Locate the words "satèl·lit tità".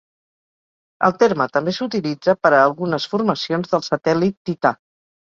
3.89-4.73